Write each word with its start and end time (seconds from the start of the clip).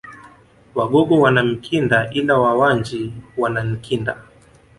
Wagogo 0.75 1.19
wana 1.19 1.43
Mkinda 1.43 2.09
ila 2.11 2.37
Wawanji 2.37 3.13
wana 3.37 3.63
Nkinda 3.63 4.17